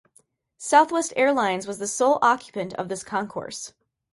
Southwest 0.57 1.13
Airlines 1.15 1.67
was 1.67 1.77
the 1.77 1.85
sole 1.85 2.17
occupant 2.23 2.73
of 2.73 2.89
this 2.89 3.03
concourse. 3.03 3.73